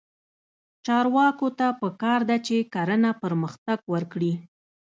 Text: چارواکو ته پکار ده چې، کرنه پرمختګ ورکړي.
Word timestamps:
چارواکو 0.85 1.47
ته 1.57 1.67
پکار 1.79 2.19
ده 2.29 2.37
چې، 2.45 2.57
کرنه 2.73 3.11
پرمختګ 3.23 3.79
ورکړي. 3.93 4.33